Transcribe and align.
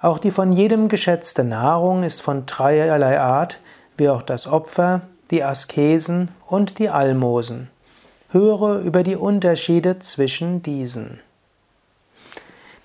Auch 0.00 0.18
die 0.18 0.32
von 0.32 0.50
jedem 0.50 0.88
geschätzte 0.88 1.44
Nahrung 1.44 2.02
ist 2.02 2.22
von 2.22 2.44
dreierlei 2.46 3.20
Art, 3.20 3.60
wie 3.96 4.08
auch 4.08 4.22
das 4.22 4.48
Opfer, 4.48 5.02
die 5.30 5.44
Askesen 5.44 6.32
und 6.48 6.80
die 6.80 6.88
Almosen. 6.88 7.70
Höre 8.32 8.78
über 8.78 9.02
die 9.02 9.16
Unterschiede 9.16 9.98
zwischen 9.98 10.62
diesen. 10.62 11.20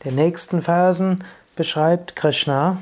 Den 0.04 0.16
nächsten 0.16 0.62
Versen 0.62 1.24
beschreibt 1.56 2.18
Krishna 2.18 2.80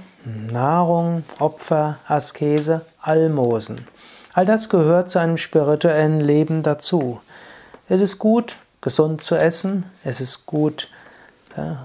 Nahrung, 0.51 1.23
Opfer, 1.37 1.99
Askese, 2.07 2.81
Almosen. 2.99 3.87
All 4.33 4.45
das 4.45 4.69
gehört 4.69 5.11
zu 5.11 5.19
einem 5.19 5.37
spirituellen 5.37 6.19
Leben 6.19 6.63
dazu. 6.63 7.21
Es 7.87 8.01
ist 8.01 8.17
gut, 8.17 8.57
gesund 8.81 9.21
zu 9.21 9.35
essen, 9.35 9.85
es 10.03 10.19
ist 10.19 10.47
gut, 10.47 10.89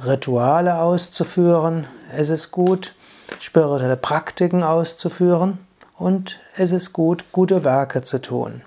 Rituale 0.06 0.78
auszuführen, 0.78 1.86
es 2.16 2.30
ist 2.30 2.52
gut, 2.52 2.94
spirituelle 3.38 3.98
Praktiken 3.98 4.62
auszuführen 4.62 5.58
und 5.98 6.40
es 6.56 6.72
ist 6.72 6.94
gut, 6.94 7.26
gute 7.32 7.64
Werke 7.64 8.00
zu 8.00 8.22
tun. 8.22 8.62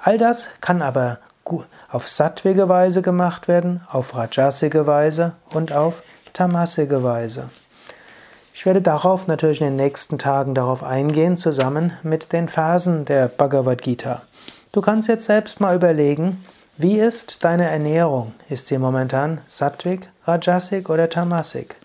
All 0.00 0.18
das 0.18 0.48
kann 0.60 0.82
aber 0.82 1.18
auf 1.90 2.08
sattwige 2.08 2.68
Weise 2.68 3.02
gemacht 3.02 3.48
werden, 3.48 3.82
auf 3.90 4.14
rajasige 4.14 4.86
Weise 4.86 5.32
und 5.52 5.72
auf 5.72 6.02
tamasige 6.32 7.02
Weise. 7.02 7.50
Ich 8.54 8.66
werde 8.66 8.82
darauf 8.82 9.26
natürlich 9.26 9.60
in 9.60 9.68
den 9.68 9.76
nächsten 9.76 10.18
Tagen 10.18 10.54
darauf 10.54 10.82
eingehen, 10.82 11.36
zusammen 11.36 11.92
mit 12.02 12.32
den 12.32 12.48
Versen 12.48 13.04
der 13.04 13.28
Bhagavad 13.28 13.82
Gita. 13.82 14.22
Du 14.72 14.80
kannst 14.80 15.08
jetzt 15.08 15.26
selbst 15.26 15.60
mal 15.60 15.74
überlegen, 15.74 16.44
wie 16.78 16.98
ist 16.98 17.44
deine 17.44 17.68
Ernährung? 17.68 18.32
Ist 18.48 18.66
sie 18.66 18.78
momentan 18.78 19.40
sattwig, 19.46 20.08
rajasig 20.24 20.88
oder 20.88 21.08
tamasig? 21.08 21.76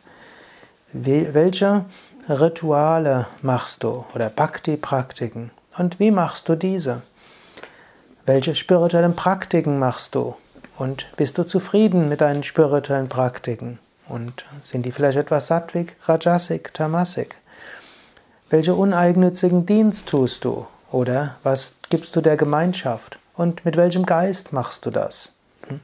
Welche 0.93 1.85
Rituale 2.29 3.27
machst 3.41 3.83
du 3.83 4.05
oder 4.15 4.29
Bhakti-Praktiken? 4.29 5.51
Und 5.77 5.99
wie 5.99 6.11
machst 6.11 6.47
du 6.49 6.55
diese? 6.55 7.01
Welche 8.27 8.55
spirituellen 8.55 9.15
Praktiken 9.15 9.79
machst 9.79 10.13
du? 10.13 10.35
Und 10.77 11.07
bist 11.15 11.37
du 11.37 11.45
zufrieden 11.45 12.09
mit 12.09 12.19
deinen 12.19 12.43
spirituellen 12.43 13.07
Praktiken? 13.07 13.79
Und 14.09 14.43
sind 14.61 14.85
die 14.85 14.91
vielleicht 14.91 15.17
etwas 15.17 15.47
sattwig, 15.47 15.95
rajasik, 16.03 16.73
tamasik? 16.73 17.37
Welche 18.49 18.75
uneigennützigen 18.75 19.65
Dienst 19.65 20.09
tust 20.09 20.43
du? 20.43 20.67
Oder 20.91 21.37
was 21.43 21.75
gibst 21.89 22.17
du 22.17 22.21
der 22.21 22.35
Gemeinschaft? 22.35 23.17
Und 23.33 23.63
mit 23.63 23.77
welchem 23.77 24.05
Geist 24.05 24.51
machst 24.51 24.85
du 24.85 24.91
das? 24.91 25.31
Hm? 25.67 25.79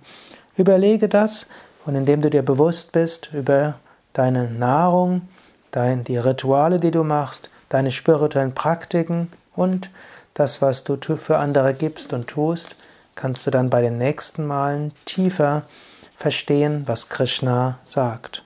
Überlege 0.57 1.07
das 1.07 1.47
und 1.85 1.95
indem 1.95 2.21
du 2.21 2.29
dir 2.29 2.43
bewusst 2.43 2.91
bist 2.91 3.29
über 3.31 3.75
deine 4.11 4.51
Nahrung, 4.51 5.29
dein, 5.71 6.03
die 6.03 6.17
Rituale, 6.17 6.81
die 6.81 6.91
du 6.91 7.05
machst, 7.05 7.49
deine 7.69 7.91
spirituellen 7.91 8.53
Praktiken 8.53 9.31
und 9.55 9.89
das, 10.33 10.61
was 10.61 10.83
du 10.83 10.97
für 11.17 11.37
andere 11.37 11.73
gibst 11.73 12.13
und 12.13 12.27
tust, 12.27 12.75
kannst 13.15 13.45
du 13.45 13.51
dann 13.51 13.69
bei 13.69 13.81
den 13.81 13.97
nächsten 13.97 14.45
Malen 14.45 14.93
tiefer 15.05 15.63
verstehen, 16.17 16.83
was 16.87 17.09
Krishna 17.09 17.79
sagt. 17.85 18.43